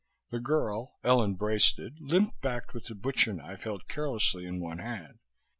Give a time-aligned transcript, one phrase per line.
[0.31, 5.19] The girl, Ellen Braisted, limped back with the butcher knife held carelessly in one hand.